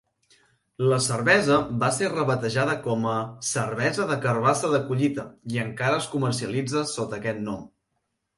La 0.91 0.97
cervesa 1.07 1.57
va 1.83 1.89
ser 1.97 2.09
rebatejada 2.13 2.75
com 2.85 3.05
a 3.11 3.17
"cervesa 3.51 4.09
de 4.13 4.17
carbassa 4.25 4.73
de 4.73 4.81
collita" 4.89 5.27
i 5.59 5.63
encara 5.67 6.01
es 6.05 6.09
comercialitza 6.17 6.85
sota 6.95 7.19
aquest 7.21 7.47
nom. 7.51 7.63